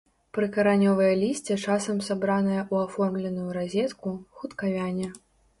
[0.35, 5.07] Прыкаранёвае лісце часам сабранае ў аформленую разетку, хутка вяне.